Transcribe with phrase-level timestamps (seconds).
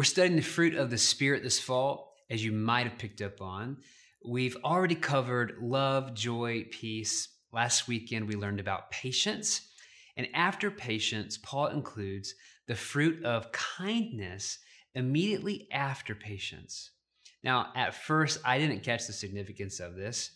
[0.00, 3.42] We're studying the fruit of the Spirit this fall, as you might have picked up
[3.42, 3.76] on.
[4.24, 7.28] We've already covered love, joy, peace.
[7.52, 9.60] Last weekend, we learned about patience.
[10.16, 12.34] And after patience, Paul includes
[12.66, 14.60] the fruit of kindness
[14.94, 16.92] immediately after patience.
[17.44, 20.30] Now, at first, I didn't catch the significance of this,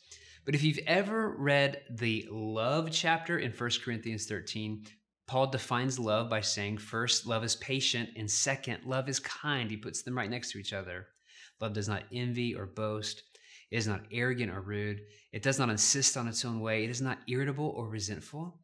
[0.45, 4.85] but if you've ever read the love chapter in 1 Corinthians 13,
[5.27, 9.70] Paul defines love by saying, first, love is patient, and second, love is kind.
[9.70, 11.06] He puts them right next to each other.
[11.60, 13.23] Love does not envy or boast.
[13.70, 15.01] It is not arrogant or rude.
[15.32, 16.84] It does not insist on its own way.
[16.84, 18.60] It is not irritable or resentful.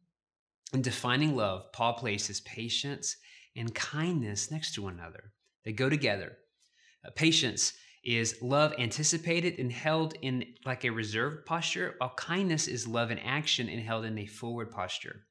[0.72, 3.16] In defining love, Paul places patience
[3.56, 5.32] and kindness next to one another.
[5.64, 6.36] They go together.
[7.04, 7.72] Uh, patience
[8.04, 13.18] is love anticipated and held in like a reserved posture, while kindness is love in
[13.18, 15.26] action and held in a forward posture.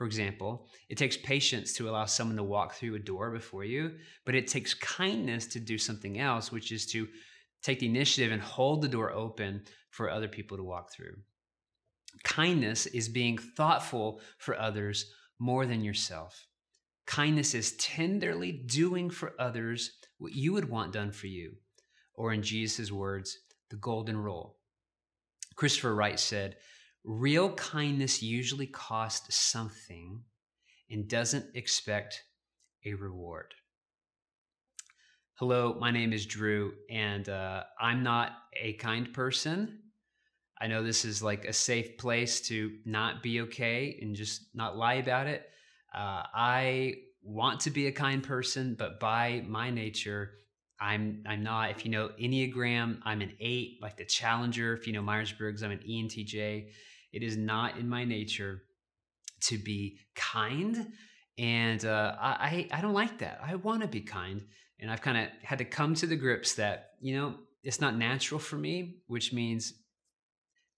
[0.00, 3.96] For example, it takes patience to allow someone to walk through a door before you,
[4.24, 7.06] but it takes kindness to do something else, which is to
[7.62, 11.16] take the initiative and hold the door open for other people to walk through.
[12.24, 16.46] Kindness is being thoughtful for others more than yourself.
[17.04, 21.56] Kindness is tenderly doing for others what you would want done for you,
[22.14, 23.36] or in Jesus' words,
[23.68, 24.56] the golden rule.
[25.56, 26.56] Christopher Wright said,
[27.04, 30.22] Real kindness usually costs something
[30.90, 32.22] and doesn't expect
[32.84, 33.54] a reward.
[35.34, 39.78] Hello, my name is Drew, and uh, I'm not a kind person.
[40.60, 44.76] I know this is like a safe place to not be okay and just not
[44.76, 45.48] lie about it.
[45.94, 50.32] Uh, I want to be a kind person, but by my nature,
[50.80, 51.70] I'm I'm not.
[51.70, 54.74] If you know Enneagram, I'm an eight, like the Challenger.
[54.74, 56.68] If you know Myers Briggs, I'm an ENTJ.
[57.12, 58.62] It is not in my nature
[59.42, 60.92] to be kind.
[61.38, 63.40] And uh, I, I don't like that.
[63.42, 64.42] I want to be kind.
[64.78, 67.96] And I've kind of had to come to the grips that, you know, it's not
[67.96, 69.74] natural for me, which means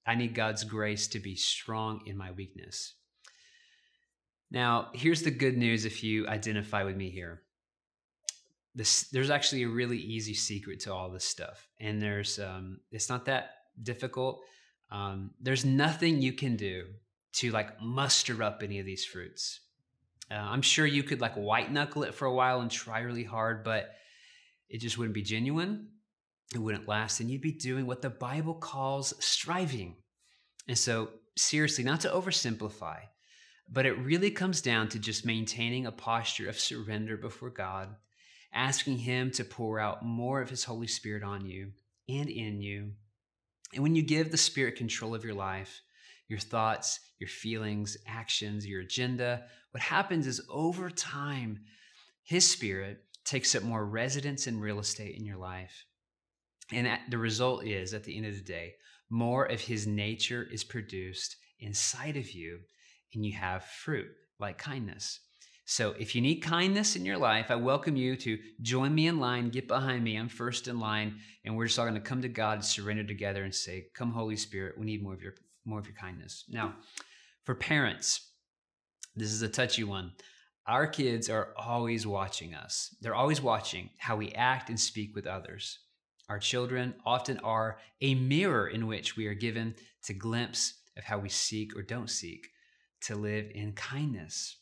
[0.07, 2.95] I need God's grace to be strong in my weakness.
[4.51, 7.43] Now, here's the good news if you identify with me here.
[8.75, 11.69] This, there's actually a really easy secret to all this stuff.
[11.79, 13.51] And there's um, it's not that
[13.83, 14.41] difficult.
[14.91, 16.85] Um, there's nothing you can do
[17.35, 19.61] to like muster up any of these fruits.
[20.31, 23.25] Uh, I'm sure you could like white knuckle it for a while and try really
[23.25, 23.91] hard, but
[24.69, 25.89] it just wouldn't be genuine.
[26.55, 29.97] It wouldn't last, and you'd be doing what the Bible calls striving.
[30.69, 32.99] And so, seriously, not to oversimplify,
[33.71, 37.95] but it really comes down to just maintaining a posture of surrender before God,
[38.53, 41.73] asking Him to pour out more of His Holy Spirit on you
[42.09, 42.93] and in you,
[43.75, 45.81] and when you give the Spirit control of your life,
[46.29, 51.61] your thoughts, your feelings, actions, your agenda, what happens is over time,
[52.23, 55.87] His Spirit takes up more residence and real estate in your life.
[56.73, 58.75] And the result is, at the end of the day,
[59.11, 62.61] more of His nature is produced inside of you,
[63.15, 64.09] and you have fruit
[64.39, 65.21] like kindness.
[65.73, 69.19] So if you need kindness in your life, I welcome you to join me in
[69.19, 70.17] line, get behind me.
[70.17, 73.05] I'm first in line, and we're just all going to come to God and surrender
[73.05, 75.35] together and say, "Come, Holy Spirit, we need more of your
[75.65, 76.77] more of your kindness." Now,
[77.45, 78.33] for parents,
[79.17, 80.13] this is a touchy one.
[80.67, 82.95] Our kids are always watching us.
[83.01, 85.79] They're always watching how we act and speak with others.
[86.29, 91.19] Our children often are a mirror in which we are given to glimpse of how
[91.19, 92.51] we seek or don't seek
[93.05, 94.59] to live in kindness.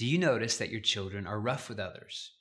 [0.00, 2.32] Do you notice that your children are rough with others?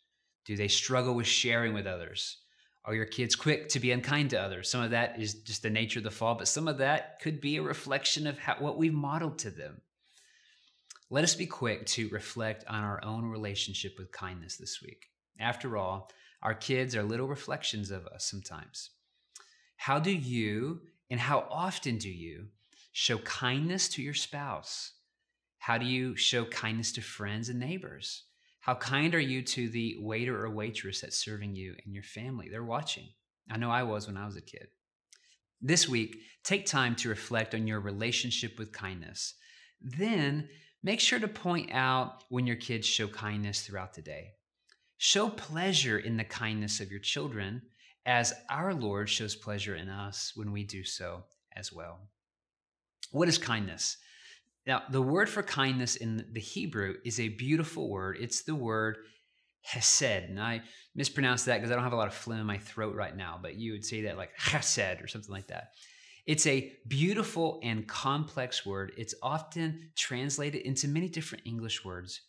[0.45, 2.37] Do they struggle with sharing with others?
[2.85, 4.69] Are your kids quick to be unkind to others?
[4.69, 7.41] Some of that is just the nature of the fall, but some of that could
[7.41, 9.81] be a reflection of how, what we've modeled to them.
[11.09, 15.07] Let us be quick to reflect on our own relationship with kindness this week.
[15.37, 16.09] After all,
[16.41, 18.91] our kids are little reflections of us sometimes.
[19.75, 20.79] How do you
[21.11, 22.45] and how often do you
[22.93, 24.93] show kindness to your spouse?
[25.59, 28.23] How do you show kindness to friends and neighbors?
[28.61, 32.47] How kind are you to the waiter or waitress that's serving you and your family?
[32.49, 33.07] They're watching.
[33.51, 34.67] I know I was when I was a kid.
[35.61, 39.35] This week, take time to reflect on your relationship with kindness.
[39.81, 40.47] Then,
[40.81, 44.31] make sure to point out when your kids show kindness throughout the day.
[44.97, 47.61] Show pleasure in the kindness of your children
[48.05, 51.23] as our Lord shows pleasure in us when we do so
[51.55, 51.99] as well.
[53.11, 53.97] What is kindness?
[54.67, 58.17] Now, the word for kindness in the Hebrew is a beautiful word.
[58.19, 58.97] It's the word
[59.61, 60.29] hesed.
[60.29, 60.61] And I
[60.95, 63.39] mispronounced that because I don't have a lot of phlegm in my throat right now,
[63.41, 65.69] but you would say that like chesed or something like that.
[66.25, 68.91] It's a beautiful and complex word.
[68.97, 72.21] It's often translated into many different English words.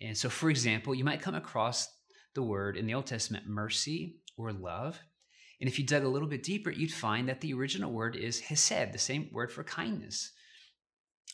[0.00, 1.88] And so, for example, you might come across
[2.34, 5.00] the word in the Old Testament mercy or love.
[5.60, 8.40] And if you dug a little bit deeper, you'd find that the original word is
[8.40, 10.32] hesed, the same word for kindness.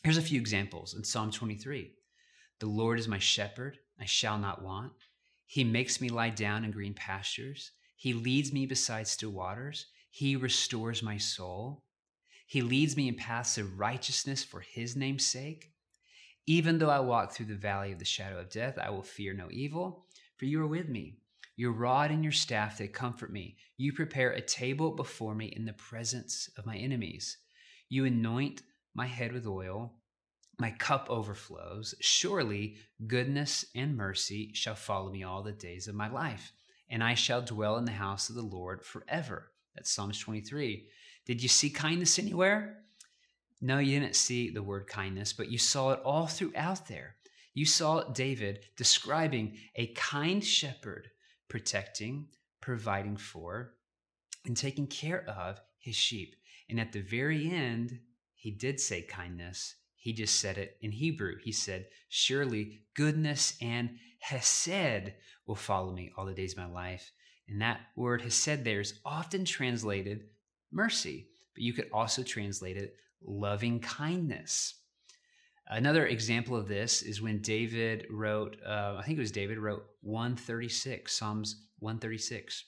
[0.05, 1.91] Here's a few examples in Psalm 23
[2.59, 4.93] The Lord is my shepherd, I shall not want.
[5.47, 7.71] He makes me lie down in green pastures.
[7.95, 9.87] He leads me beside still waters.
[10.11, 11.85] He restores my soul.
[12.45, 15.71] He leads me in paths of righteousness for his name's sake.
[16.45, 19.33] Even though I walk through the valley of the shadow of death, I will fear
[19.33, 20.05] no evil,
[20.37, 21.17] for you are with me.
[21.55, 23.57] Your rod and your staff, they comfort me.
[23.77, 27.39] You prepare a table before me in the presence of my enemies.
[27.89, 28.61] You anoint
[28.95, 29.93] my head with oil.
[30.57, 31.93] My cup overflows.
[31.99, 36.53] Surely goodness and mercy shall follow me all the days of my life,
[36.89, 39.51] and I shall dwell in the house of the Lord forever.
[39.75, 40.87] That's Psalms 23.
[41.25, 42.77] Did you see kindness anywhere?
[43.61, 47.15] No, you didn't see the word kindness, but you saw it all throughout there.
[47.53, 51.09] You saw David describing a kind shepherd
[51.49, 52.27] protecting,
[52.61, 53.73] providing for,
[54.45, 56.35] and taking care of his sheep.
[56.69, 57.99] And at the very end,
[58.45, 59.73] he did say kindness.
[59.95, 61.37] He just said it in Hebrew.
[61.43, 65.13] He said, Surely goodness and hesed
[65.47, 67.11] will follow me all the days of my life.
[67.47, 70.25] And that word hesed there is often translated
[70.71, 71.25] mercy,
[71.55, 74.75] but you could also translate it loving kindness.
[75.67, 79.87] Another example of this is when David wrote, uh, I think it was David wrote
[80.01, 82.63] 136, Psalms 136.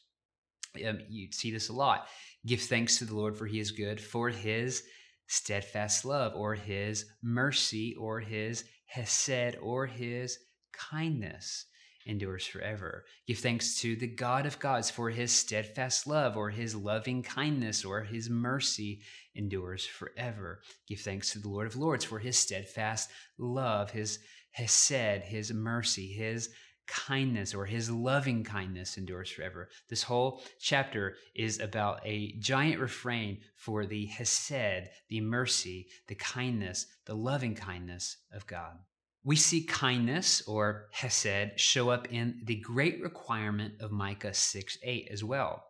[0.87, 2.07] Um, you see this a lot.
[2.47, 4.81] Give thanks to the Lord, for he is good, for his
[5.27, 10.39] steadfast love, or his mercy, or his hesed, or his
[10.71, 11.65] kindness
[12.07, 13.05] endures forever.
[13.27, 17.83] Give thanks to the God of gods for his steadfast love or his loving kindness
[17.83, 19.01] or his mercy
[19.35, 20.61] endures forever.
[20.87, 24.19] Give thanks to the Lord of lords for his steadfast love, his
[24.51, 26.49] hesed, his mercy, his
[26.87, 29.69] kindness or his loving kindness endures forever.
[29.89, 36.87] This whole chapter is about a giant refrain for the hesed, the mercy, the kindness,
[37.05, 38.77] the loving kindness of God.
[39.23, 45.09] We see kindness or hesed show up in the great requirement of Micah 6 8
[45.11, 45.63] as well.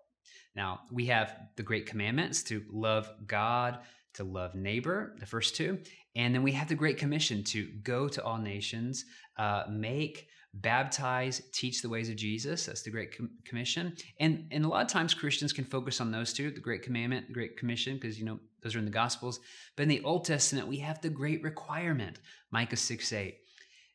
[0.55, 3.79] Now, we have the great commandments to love God,
[4.15, 5.79] to love neighbor, the first two.
[6.15, 9.05] And then we have the Great Commission to go to all nations,
[9.37, 10.27] uh, make,
[10.61, 12.65] baptize, teach the ways of Jesus.
[12.65, 13.95] That's the Great Com- Commission.
[14.19, 17.27] And, and a lot of times Christians can focus on those two the Great Commandment,
[17.27, 19.39] the Great Commission, because, you know, those are in the Gospels.
[19.75, 22.19] But in the Old Testament, we have the Great Requirement,
[22.51, 23.37] Micah 6 8.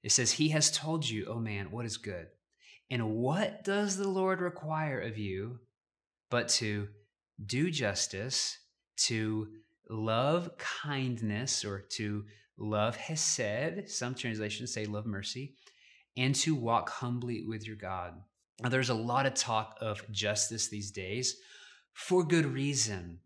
[0.03, 2.27] It says, He has told you, oh man, what is good.
[2.91, 5.61] And what does the Lord require of you
[6.31, 6.89] but to
[7.45, 8.59] do justice,
[8.97, 9.49] to
[9.91, 12.25] love kindness, or to
[12.57, 15.55] love hesed, some translations say love mercy,
[16.17, 18.15] and to walk humbly with your God.
[18.63, 21.37] Now, there's a lot of talk of justice these days
[21.93, 23.19] for good reason.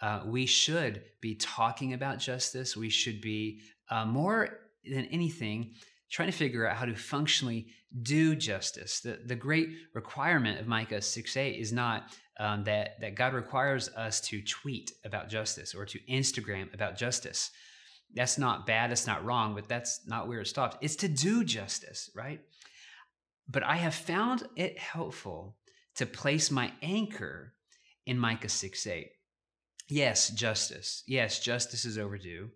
[0.00, 2.76] Uh, we should be talking about justice.
[2.76, 3.60] We should be
[3.90, 5.74] uh, more than anything
[6.10, 7.68] trying to figure out how to functionally
[8.02, 9.00] do justice.
[9.00, 12.04] The, the great requirement of Micah 6 8 is not
[12.38, 17.50] um, that, that God requires us to tweet about justice or to Instagram about justice.
[18.14, 20.76] That's not bad, that's not wrong, but that's not where it stops.
[20.80, 22.40] It's to do justice, right?
[23.48, 25.56] But I have found it helpful
[25.96, 27.54] to place my anchor
[28.06, 29.10] in Micah 6 8.
[29.88, 31.02] Yes, justice.
[31.06, 32.50] Yes, justice is overdue.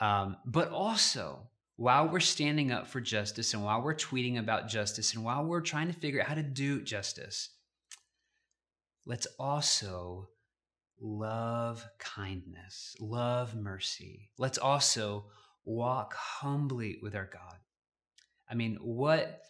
[0.00, 5.14] Um, but also, while we're standing up for justice and while we're tweeting about justice
[5.14, 7.50] and while we're trying to figure out how to do justice,
[9.04, 10.28] let's also
[11.00, 14.30] love kindness, love mercy.
[14.38, 15.26] Let's also
[15.64, 17.58] walk humbly with our God.
[18.48, 19.42] I mean, what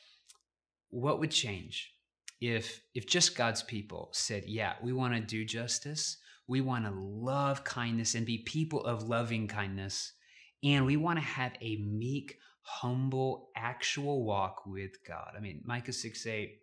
[0.90, 1.92] what would change
[2.40, 6.18] if if just God's people said, "Yeah, we want to do justice.
[6.48, 10.12] We want to love kindness and be people of loving kindness."
[10.62, 15.34] And we want to have a meek, humble, actual walk with God.
[15.36, 16.58] I mean, Micah 6 8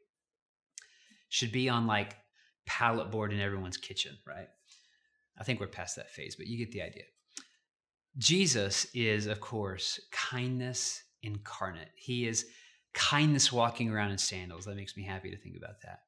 [1.29, 2.17] should be on like
[2.65, 4.49] pallet board in everyone's kitchen, right?
[5.37, 7.03] I think we're past that phase, but you get the idea.
[8.17, 11.89] Jesus is, of course, kindness incarnate.
[11.95, 12.45] He is
[12.93, 14.65] kindness walking around in sandals.
[14.65, 15.99] That makes me happy to think about that.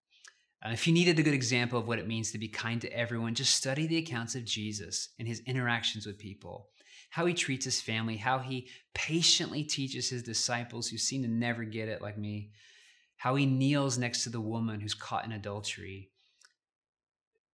[0.63, 2.93] Uh, if you needed a good example of what it means to be kind to
[2.93, 6.69] everyone, just study the accounts of Jesus and his interactions with people
[7.15, 11.63] how he treats his family, how he patiently teaches his disciples who seem to never
[11.63, 12.51] get it, like me,
[13.15, 16.09] how he kneels next to the woman who's caught in adultery.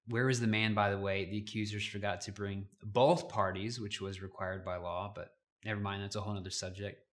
[0.08, 1.26] Where was the man, by the way?
[1.26, 5.34] The accusers forgot to bring both parties, which was required by law, but
[5.66, 7.04] never mind, that's a whole other subject.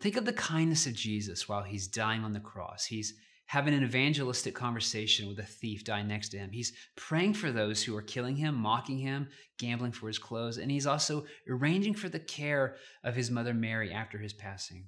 [0.00, 2.84] Think of the kindness of Jesus while he's dying on the cross.
[2.84, 3.14] He's
[3.46, 6.50] having an evangelistic conversation with a thief dying next to him.
[6.52, 9.28] He's praying for those who are killing him, mocking him,
[9.58, 13.90] gambling for his clothes, and he's also arranging for the care of his mother Mary
[13.90, 14.84] after his passing.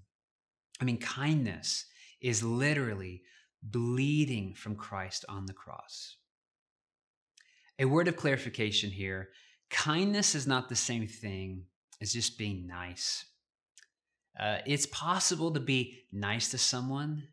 [0.81, 1.87] I mean, kindness
[2.21, 3.23] is literally
[3.63, 6.17] bleeding from Christ on the cross.
[7.81, 9.31] A word of clarification here
[9.71, 11.65] kindness is not the same thing
[12.03, 13.25] as just being nice.
[14.39, 17.29] Uh, it's possible to be nice to someone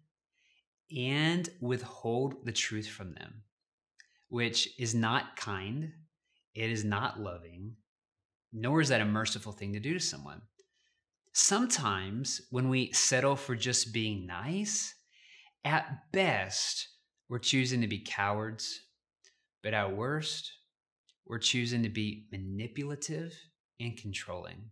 [0.95, 3.43] and withhold the truth from them,
[4.29, 5.91] which is not kind,
[6.55, 7.75] it is not loving,
[8.53, 10.41] nor is that a merciful thing to do to someone.
[11.33, 14.95] Sometimes when we settle for just being nice,
[15.65, 16.87] at best,
[17.27, 18.79] we're choosing to be cowards,
[19.67, 20.49] but at worst,
[21.25, 23.33] we're choosing to be manipulative
[23.81, 24.69] and controlling.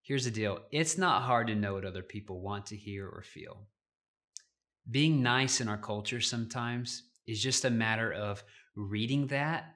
[0.00, 3.22] Here's the deal it's not hard to know what other people want to hear or
[3.22, 3.66] feel.
[4.90, 8.42] Being nice in our culture sometimes is just a matter of
[8.74, 9.74] reading that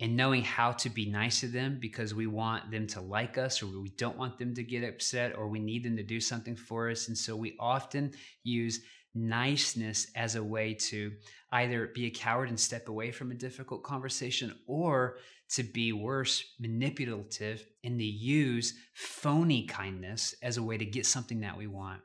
[0.00, 3.62] and knowing how to be nice to them because we want them to like us
[3.62, 6.56] or we don't want them to get upset or we need them to do something
[6.56, 7.06] for us.
[7.06, 8.80] And so we often use
[9.14, 11.12] niceness as a way to
[11.52, 15.18] either be a coward and step away from a difficult conversation or
[15.50, 21.40] to be worse, manipulative, and to use phony kindness as a way to get something
[21.40, 22.02] that we want.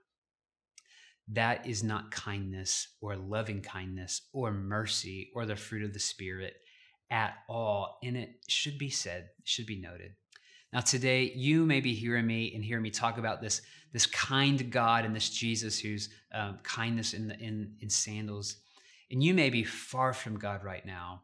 [1.30, 6.56] That is not kindness or loving kindness or mercy or the fruit of the Spirit
[7.10, 7.98] at all.
[8.04, 10.14] And it should be said, should be noted.
[10.74, 13.62] Now, today, you may be hearing me and hearing me talk about this,
[13.92, 18.58] this kind God and this Jesus who's um, kindness in, the, in, in sandals.
[19.12, 21.22] And you may be far from God right now.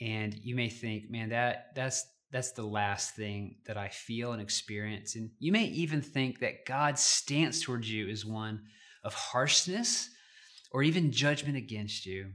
[0.00, 4.42] And you may think, man, that, that's, that's the last thing that I feel and
[4.42, 5.14] experience.
[5.14, 8.64] And you may even think that God's stance towards you is one
[9.04, 10.10] of harshness
[10.72, 12.32] or even judgment against you.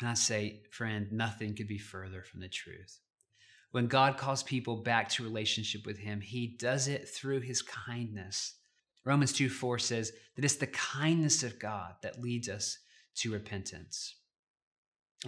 [0.00, 3.00] And I say, friend, nothing could be further from the truth.
[3.72, 8.54] When God calls people back to relationship with Him, He does it through His kindness.
[9.04, 12.78] Romans 2 4 says that it's the kindness of God that leads us
[13.16, 14.16] to repentance.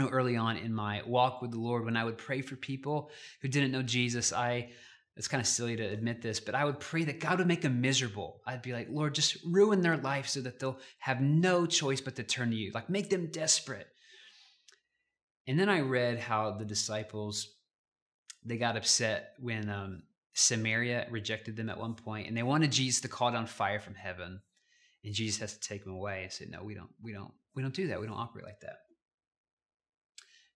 [0.01, 3.11] Early on in my walk with the Lord, when I would pray for people
[3.43, 4.71] who didn't know Jesus, I
[5.17, 7.61] it's kind of silly to admit this, but I would pray that God would make
[7.61, 8.41] them miserable.
[8.47, 12.17] I'd be like, Lord, just ruin their life so that they'll have no choice but
[12.17, 12.73] to turn to you.
[12.73, 13.89] Like, make them desperate.
[15.47, 17.57] And then I read how the disciples
[18.45, 20.03] they got upset when um,
[20.35, 23.95] Samaria rejected them at one point, and they wanted Jesus to call down fire from
[23.95, 24.41] heaven,
[25.05, 27.63] and Jesus has to take them away and say, "No, we don't, we don't, we
[27.63, 28.01] don't do that.
[28.01, 28.79] We don't operate like that."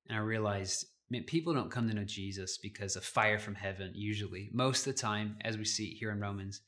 [0.08, 3.92] And I realized, man, people don't come to know Jesus because of fire from heaven.
[3.94, 6.60] Usually, most of the time, as we see here in Romans,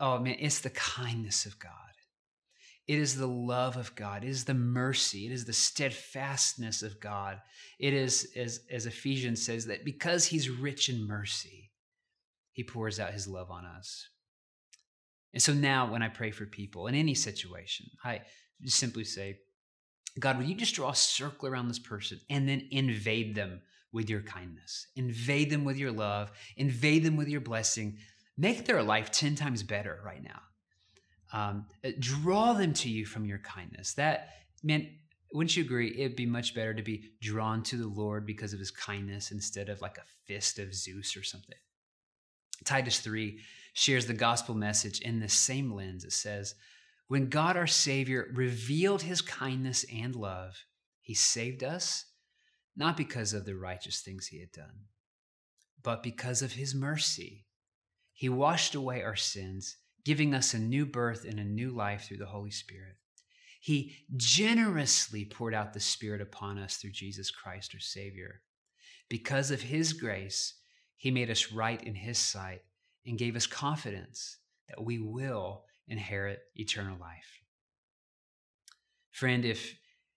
[0.00, 1.72] oh man, it's the kindness of God.
[2.88, 4.24] It is the love of God.
[4.24, 5.26] It is the mercy.
[5.26, 7.40] It is the steadfastness of God.
[7.78, 11.70] It is, as, as Ephesians says, that because He's rich in mercy,
[12.52, 14.08] He pours out His love on us.
[15.32, 18.22] And so now, when I pray for people in any situation, I
[18.60, 19.38] just simply say,
[20.18, 23.62] God, will you just draw a circle around this person and then invade them
[23.92, 24.88] with your kindness?
[24.96, 27.96] Invade them with your love, invade them with your blessing.
[28.36, 30.40] Make their life 10 times better right now
[31.32, 31.66] um,
[31.98, 33.94] draw them to you from your kindness.
[33.94, 34.28] That,
[34.62, 34.88] man,
[35.32, 35.94] wouldn't you agree?
[35.98, 39.68] It'd be much better to be drawn to the Lord because of his kindness instead
[39.68, 41.56] of like a fist of Zeus or something.
[42.64, 43.38] Titus 3
[43.72, 46.04] shares the gospel message in the same lens.
[46.04, 46.54] It says,
[47.08, 50.56] When God our Savior revealed his kindness and love,
[51.00, 52.04] he saved us,
[52.76, 54.86] not because of the righteous things he had done,
[55.82, 57.46] but because of his mercy.
[58.12, 62.18] He washed away our sins giving us a new birth and a new life through
[62.18, 62.96] the Holy Spirit.
[63.60, 68.40] He generously poured out the Spirit upon us through Jesus Christ, our Savior.
[69.08, 70.54] Because of His grace,
[70.96, 72.62] He made us right in His sight
[73.06, 77.40] and gave us confidence that we will inherit eternal life.
[79.12, 79.76] Friend, if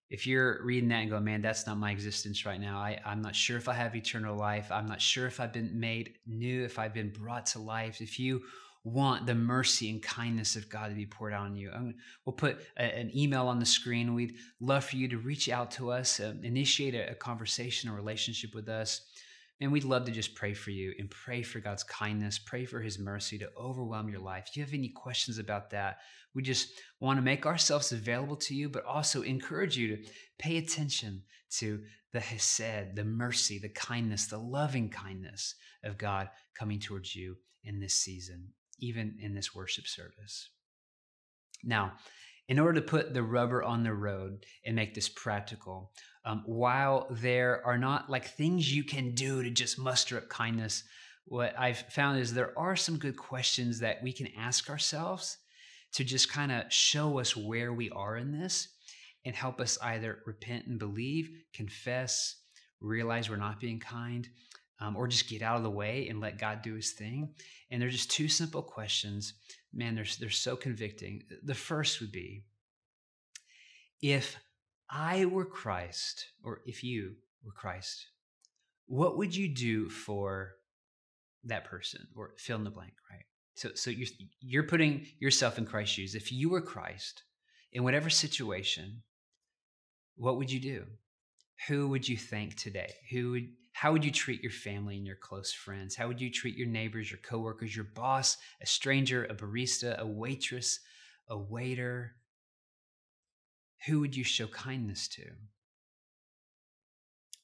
[0.10, 2.77] if you're reading that and go, man, that's not my existence right now.
[2.77, 4.72] I, I'm not sure if I have eternal life.
[4.72, 8.01] I'm not sure if I've been made new, if I've been brought to life.
[8.01, 8.44] If you
[8.86, 11.72] want the mercy and kindness of God to be poured out on you.
[12.24, 14.13] We'll put a, an email on the screen.
[14.13, 17.94] We'd love for you to reach out to us, uh, initiate a, a conversation, a
[17.94, 19.01] relationship with us.
[19.60, 22.80] And we'd love to just pray for you and pray for God's kindness, pray for
[22.80, 24.46] His mercy to overwhelm your life.
[24.50, 25.98] If you have any questions about that,
[26.36, 30.04] we just want to make ourselves available to you, but also encourage you to
[30.38, 31.24] pay attention
[31.58, 31.82] to
[32.13, 37.80] the Hesed, the mercy, the kindness, the loving kindness of God coming towards you in
[37.80, 40.50] this season even in this worship service.
[41.63, 41.94] Now,
[42.48, 45.91] in order to put the rubber on the road and make this practical,
[46.25, 50.84] um, while there are not like things you can do to just muster up kindness,
[51.25, 55.38] what I've found is there are some good questions that we can ask ourselves
[55.94, 58.67] to just kind of show us where we are in this
[59.25, 62.36] and help us either repent and believe, confess,
[62.79, 64.29] realize we're not being kind,
[64.79, 67.34] um, or just get out of the way and let God do his thing.
[67.72, 69.34] And they're just two simple questions.
[69.74, 71.24] Man, they're, they're so convicting.
[71.44, 72.44] The first would be
[74.01, 74.38] if
[74.89, 78.08] I were Christ, or if you were Christ,
[78.88, 80.55] what would you do for
[81.46, 83.24] that person or fill in the blank, right?
[83.55, 84.08] So, so you're,
[84.41, 86.15] you're putting yourself in Christ's shoes.
[86.15, 87.24] If you were Christ
[87.72, 89.01] in whatever situation,
[90.17, 90.86] what would you do?
[91.67, 92.91] Who would you thank today?
[93.12, 95.98] Who would, how would you treat your family and your close friends?
[95.98, 100.08] How would you treat your neighbors, your coworkers, your boss, a stranger, a barista, a
[100.08, 100.79] waitress,
[101.27, 102.15] a waiter?
[103.86, 105.24] Who would you show kindness to?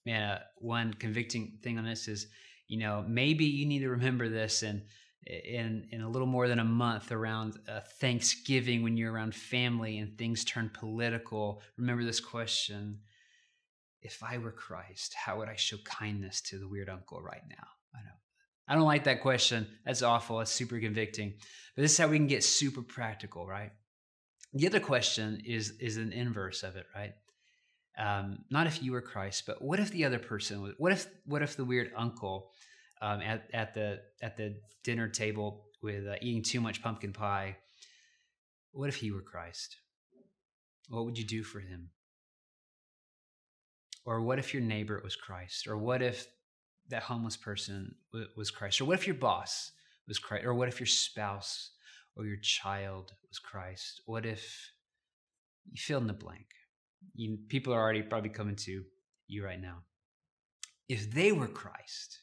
[0.05, 2.27] Man, uh, one convicting thing on this is,
[2.69, 4.83] you know, maybe you need to remember this and
[5.27, 9.97] in in a little more than a month around uh, Thanksgiving when you're around family
[9.97, 11.61] and things turn political.
[11.77, 12.99] Remember this question:
[14.01, 17.67] If I were Christ, how would I show kindness to the weird uncle right now?
[17.93, 18.15] I know.
[18.67, 19.67] I don't like that question.
[19.85, 20.37] That's awful.
[20.37, 21.33] That's super convicting.
[21.75, 23.71] But this is how we can get super practical, right?
[24.53, 27.13] The other question is is an inverse of it, right?
[27.97, 30.73] Um, not if you were Christ, but what if the other person was?
[30.77, 32.51] What if what if the weird uncle
[33.01, 37.57] um, at at the at the dinner table with uh, eating too much pumpkin pie.
[38.71, 39.77] What if he were Christ?
[40.89, 41.89] What would you do for him?
[44.05, 45.67] Or what if your neighbor was Christ?
[45.67, 46.27] Or what if
[46.89, 47.95] that homeless person
[48.35, 48.81] was Christ?
[48.81, 49.71] Or what if your boss
[50.07, 50.45] was Christ?
[50.45, 51.71] Or what if your spouse
[52.15, 54.01] or your child was Christ?
[54.05, 54.71] What if
[55.69, 56.47] you fill in the blank?
[57.13, 58.83] You, people are already probably coming to
[59.27, 59.77] you right now.
[60.89, 62.19] If they were Christ,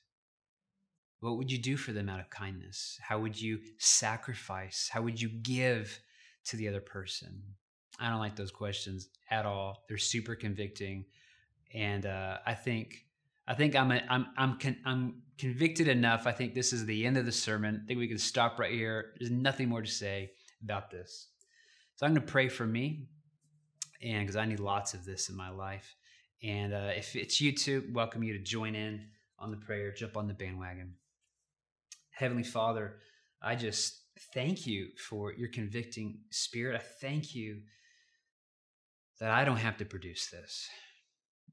[1.20, 2.98] what would you do for them out of kindness?
[3.00, 4.88] How would you sacrifice?
[4.92, 5.98] How would you give
[6.46, 7.42] to the other person?
[7.98, 9.85] I don't like those questions at all.
[9.88, 11.07] They're super convicting,
[11.74, 13.04] and uh, I think
[13.46, 16.26] I think I'm a, I'm I'm con- I'm convicted enough.
[16.26, 17.83] I think this is the end of the sermon.
[17.83, 19.12] I think we can stop right here.
[19.18, 21.28] There's nothing more to say about this.
[21.96, 23.09] So I'm going to pray for me,
[24.02, 25.94] and because I need lots of this in my life.
[26.42, 29.07] And uh, if it's you too, welcome you to join in
[29.38, 29.92] on the prayer.
[29.92, 30.94] Jump on the bandwagon.
[32.11, 32.96] Heavenly Father,
[33.42, 34.02] I just
[34.35, 36.76] thank you for your convicting spirit.
[36.76, 37.62] I thank you
[39.20, 40.68] that I don't have to produce this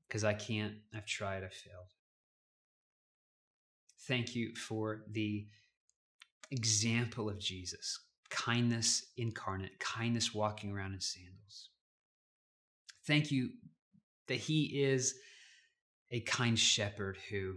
[0.08, 0.76] because I can't.
[0.94, 1.94] I've tried, I've failed.
[4.08, 5.48] Thank you for the
[6.52, 11.70] example of Jesus kindness incarnate, kindness walking around in sandals.
[13.06, 13.52] Thank you
[14.28, 15.16] that he is
[16.12, 17.56] a kind shepherd who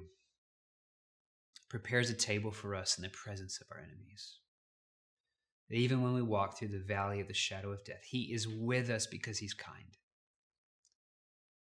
[1.68, 4.38] prepares a table for us in the presence of our enemies.
[5.68, 8.48] That even when we walk through the valley of the shadow of death, He is
[8.48, 9.96] with us because He's kind.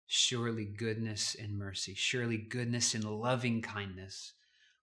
[0.08, 4.34] Surely goodness and mercy, surely goodness and loving kindness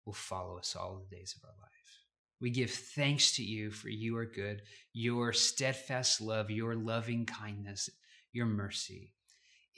[0.04, 1.70] will follow us all the days of our life.
[2.40, 7.88] We give thanks to you for you are good, your steadfast love, your loving kindness,
[8.32, 9.12] your mercy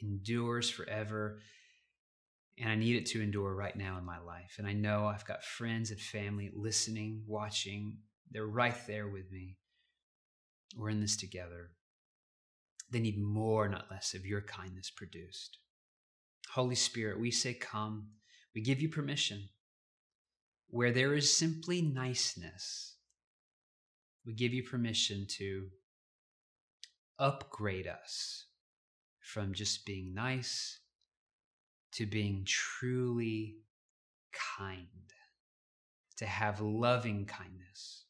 [0.00, 1.40] endures forever
[2.59, 4.57] and I need it to endure right now in my life.
[4.59, 7.98] And I know I've got friends and family listening, watching.
[8.30, 9.57] They're right there with me.
[10.76, 11.70] We're in this together.
[12.90, 15.59] They need more, not less, of your kindness produced.
[16.53, 18.09] Holy Spirit, we say, Come.
[18.55, 19.49] We give you permission.
[20.68, 22.94] Where there is simply niceness,
[24.25, 25.68] we give you permission to
[27.18, 28.47] upgrade us
[29.20, 30.79] from just being nice
[31.94, 33.55] to being truly
[34.59, 34.88] kind,
[36.16, 38.05] to have loving kindness.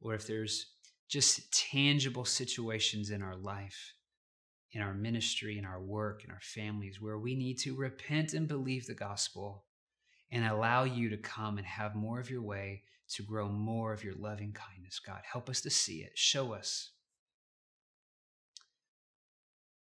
[0.00, 0.66] Or if there's
[1.10, 3.94] just tangible situations in our life,
[4.72, 8.46] in our ministry, in our work, in our families, where we need to repent and
[8.46, 9.64] believe the gospel
[10.30, 14.04] and allow you to come and have more of your way to grow more of
[14.04, 15.00] your loving kindness.
[15.04, 16.12] God, help us to see it.
[16.14, 16.92] Show us.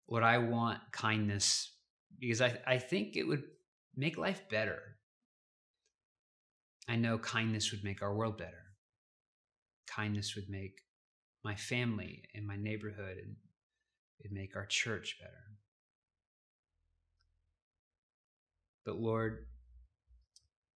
[0.07, 1.71] Lord, I want kindness
[2.19, 3.43] because I, I think it would
[3.95, 4.81] make life better.
[6.87, 8.51] I know kindness would make our world better.
[9.87, 10.81] Kindness would make
[11.43, 13.35] my family and my neighborhood and
[14.19, 15.31] it'd make our church better.
[18.85, 19.45] But Lord,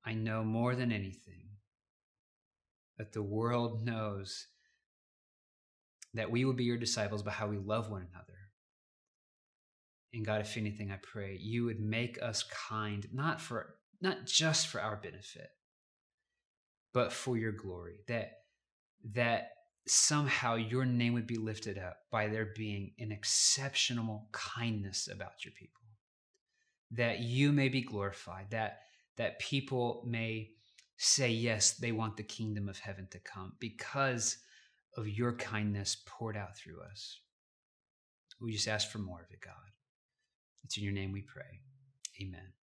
[0.06, 1.50] I know more than anything
[2.98, 4.48] that the world knows
[6.14, 8.38] that we will be your disciples by how we love one another.
[10.14, 14.68] And God, if anything, I pray you would make us kind, not for not just
[14.68, 15.50] for our benefit,
[16.94, 18.00] but for your glory.
[18.08, 18.32] That
[19.14, 19.52] that
[19.88, 25.54] somehow your name would be lifted up by there being an exceptional kindness about your
[25.54, 25.82] people.
[26.92, 28.80] That you may be glorified, that
[29.18, 30.50] that people may
[30.98, 34.38] say yes, they want the kingdom of heaven to come because
[34.98, 37.20] of your kindness poured out through us.
[38.40, 39.54] We just ask for more of it, God.
[40.64, 41.62] It's in your name we pray.
[42.22, 42.54] Amen.